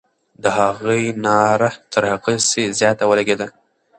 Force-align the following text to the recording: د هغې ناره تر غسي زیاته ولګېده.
د 0.41 0.43
هغې 0.57 1.01
ناره 1.23 1.71
تر 1.91 2.03
غسي 2.23 2.63
زیاته 2.79 3.03
ولګېده. 3.07 3.47